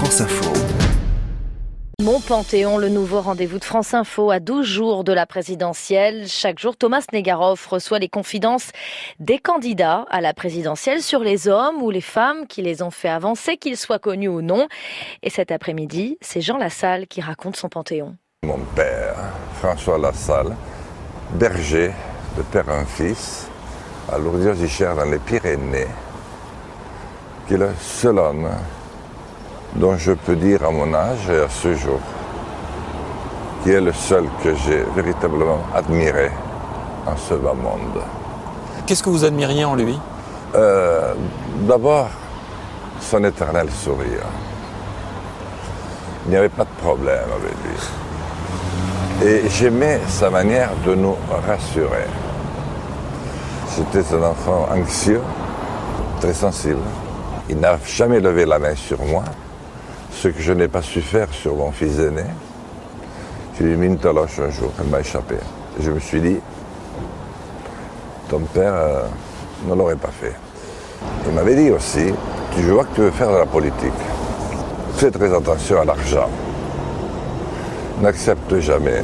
[0.00, 0.50] France Info.
[2.00, 6.26] Mon Panthéon, le nouveau rendez-vous de France Info à 12 jours de la présidentielle.
[6.26, 8.70] Chaque jour, Thomas Negaroff reçoit les confidences
[9.18, 13.10] des candidats à la présidentielle sur les hommes ou les femmes qui les ont fait
[13.10, 14.68] avancer, qu'ils soient connus ou non.
[15.22, 18.16] Et cet après-midi, c'est Jean Lassalle qui raconte son Panthéon.
[18.46, 19.16] Mon père,
[19.60, 20.56] François Lassalle,
[21.34, 21.90] berger
[22.38, 23.48] de père en fils,
[24.10, 25.88] à Lourdes-Ichère dans les Pyrénées,
[27.46, 28.48] qui est le seul homme
[29.74, 32.00] dont je peux dire à mon âge et à ce jour,
[33.62, 36.30] qui est le seul que j'ai véritablement admiré
[37.06, 38.02] en ce bas monde.
[38.86, 39.98] Qu'est-ce que vous admiriez en lui?
[40.54, 41.14] Euh,
[41.60, 42.08] D'abord,
[43.00, 44.24] son éternel sourire.
[46.26, 49.28] Il n'y avait pas de problème avec lui.
[49.28, 51.16] Et j'aimais sa manière de nous
[51.46, 52.06] rassurer.
[53.68, 55.20] C'était un enfant anxieux,
[56.20, 56.80] très sensible.
[57.48, 59.24] Il n'a jamais levé la main sur moi,
[60.12, 62.24] ce que je n'ai pas su faire sur mon fils aîné.
[63.56, 65.36] J'ai lui mis une taloche un jour, elle m'a échappé.
[65.80, 66.38] Je me suis dit,
[68.28, 69.02] ton père euh,
[69.66, 70.34] ne l'aurait pas fait.
[71.26, 72.12] Il m'avait dit aussi,
[72.54, 73.92] tu vois que tu veux faire de la politique.
[74.96, 76.28] Fais très attention à l'argent.
[78.00, 79.02] N'accepte jamais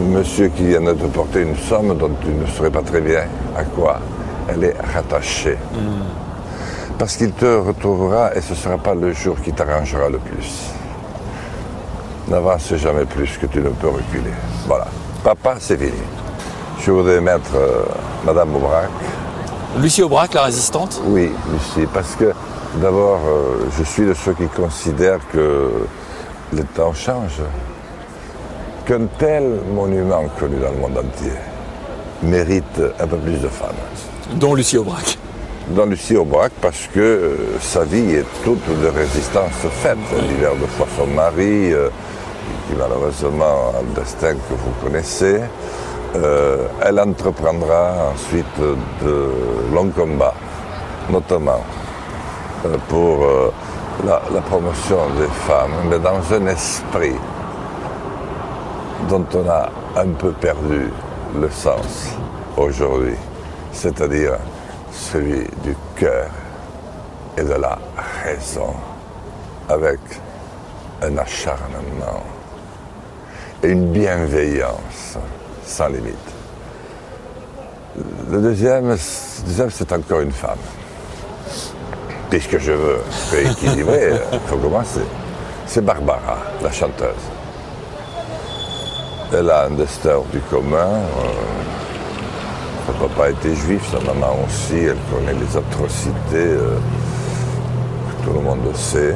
[0.00, 3.24] monsieur qui vient de te porter une somme dont tu ne saurais pas très bien
[3.56, 4.00] à quoi
[4.48, 5.56] elle est rattachée.
[6.98, 10.70] Parce qu'il te retrouvera et ce ne sera pas le jour qui t'arrangera le plus.
[12.28, 14.32] N'avance jamais plus que tu ne peux reculer.
[14.66, 14.86] Voilà.
[15.24, 15.90] Papa, c'est fini.
[16.80, 17.82] Je voudrais mettre euh,
[18.24, 18.88] Madame Aubrac.
[19.78, 22.32] Lucie Aubrac, la résistante Oui, Lucie, parce que
[22.80, 25.70] d'abord, euh, je suis de ceux qui considèrent que
[26.52, 27.40] le temps change.
[28.86, 31.32] Qu'un tel monument connu dans le monde entier
[32.22, 33.70] mérite un peu plus de femmes.
[34.34, 35.18] dont Lucie Aubrac.
[35.68, 39.96] Dans Lucie Aubrac, parce que euh, sa vie est toute de résistance faite.
[40.28, 41.88] L'hiver de fois son mari, euh,
[42.68, 45.40] qui malheureusement a le destin que vous connaissez.
[46.16, 48.58] Euh, elle entreprendra ensuite
[49.02, 49.30] de
[49.72, 50.34] longs combats,
[51.10, 51.62] notamment
[52.66, 53.24] euh, pour
[54.04, 57.14] la, la promotion des femmes, mais dans un esprit
[59.08, 60.90] dont on a un peu perdu
[61.40, 62.10] le sens
[62.56, 63.16] aujourd'hui,
[63.72, 64.32] c'est-à-dire
[64.92, 66.28] celui du cœur
[67.36, 67.78] et de la
[68.24, 68.74] raison,
[69.68, 69.98] avec
[71.02, 72.22] un acharnement
[73.62, 75.18] et une bienveillance
[75.64, 76.16] sans limite.
[78.30, 78.96] Le deuxième,
[79.46, 80.58] deuxième, c'est encore une femme.
[82.30, 83.00] Puisque je veux?
[83.30, 85.02] Rééquilibrer, il faut commencer.
[85.66, 87.14] C'est Barbara, la chanteuse.
[89.34, 90.76] Elle a un destin du commun.
[90.76, 91.52] euh,
[92.92, 94.76] son papa était juif, sa maman aussi.
[94.76, 96.76] Elle connaît les atrocités euh,
[98.24, 99.14] tout le monde sait.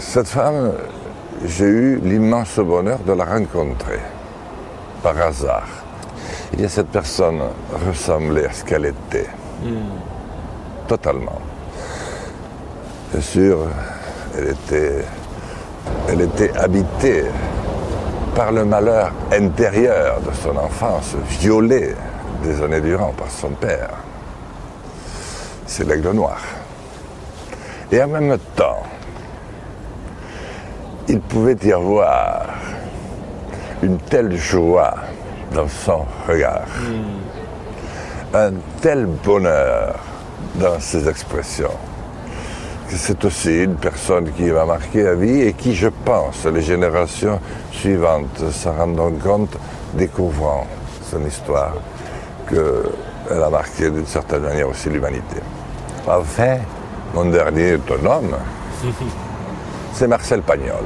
[0.00, 0.72] Cette femme,
[1.44, 4.00] j'ai eu l'immense bonheur de la rencontrer
[5.02, 5.68] par hasard.
[6.52, 7.40] Il y a cette personne
[7.86, 9.28] ressemblait à ce qu'elle était.
[10.86, 11.40] Totalement.
[13.12, 13.58] Bien sûr,
[14.36, 15.04] elle était,
[16.08, 17.24] elle était habitée
[18.34, 21.94] par le malheur intérieur de son enfance, violée
[22.42, 23.90] des années durant par son père.
[25.66, 26.38] C'est l'aigle noir.
[27.90, 28.82] Et en même temps,
[31.08, 32.46] il pouvait y avoir
[33.82, 34.94] une telle joie
[35.54, 36.66] dans son regard,
[38.34, 38.52] un
[38.82, 39.98] tel bonheur
[40.56, 41.72] dans ses expressions,
[42.88, 46.62] que c'est aussi une personne qui va marquer la vie et qui, je pense, les
[46.62, 47.40] générations
[47.72, 49.56] suivantes se rendront compte,
[49.94, 50.66] découvrant
[51.10, 51.74] son histoire,
[52.48, 55.36] qu'elle a marqué d'une certaine manière aussi l'humanité.
[56.06, 56.58] Enfin,
[57.14, 58.36] mon dernier homme,
[59.92, 60.84] c'est Marcel Pagnol.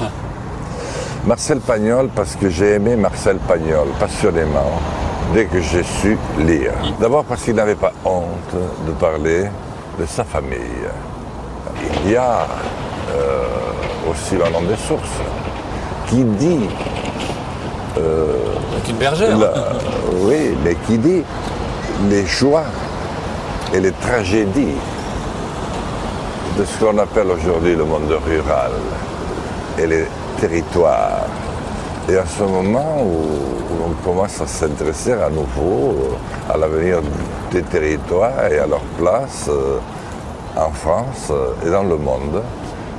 [1.26, 4.80] Marcel Pagnol, parce que j'ai aimé Marcel Pagnol passionnément
[5.34, 6.72] dès que j'ai su lire.
[7.00, 8.54] D'abord parce qu'il n'avait pas honte
[8.86, 9.46] de parler
[9.98, 10.88] de sa famille.
[12.04, 12.46] Il y a
[13.10, 13.44] euh,
[14.10, 15.20] aussi le nom des sources
[16.08, 16.68] qui dit,
[17.98, 19.36] Donc une bergère.
[19.38, 19.52] la-
[20.22, 21.22] oui, mais qui dit
[22.10, 22.64] les joies
[23.74, 24.76] et les tragédies
[26.58, 28.72] de ce qu'on appelle aujourd'hui le monde rural
[29.78, 30.04] et les
[30.40, 31.26] territoires.
[32.08, 33.06] Et à ce moment où,
[33.70, 35.94] où on commence à s'intéresser à nouveau
[36.48, 37.00] euh, à l'avenir
[37.52, 39.78] des territoires et à leur place euh,
[40.56, 42.42] en France euh, et dans le monde,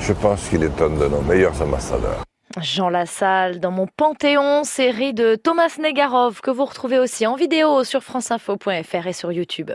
[0.00, 2.20] je pense qu'il est un de nos meilleurs ambassadeurs.
[2.58, 7.84] Jean Lassalle dans mon Panthéon, série de Thomas Negaroff que vous retrouvez aussi en vidéo
[7.84, 9.70] sur franceinfo.fr et sur YouTube.